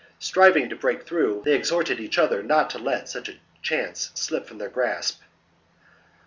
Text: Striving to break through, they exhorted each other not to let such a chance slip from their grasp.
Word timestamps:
Striving 0.17 0.67
to 0.69 0.75
break 0.75 1.03
through, 1.05 1.43
they 1.45 1.53
exhorted 1.53 1.99
each 1.99 2.17
other 2.17 2.41
not 2.41 2.71
to 2.71 2.79
let 2.79 3.07
such 3.07 3.29
a 3.29 3.37
chance 3.61 4.09
slip 4.15 4.47
from 4.47 4.57
their 4.57 4.67
grasp. 4.67 5.21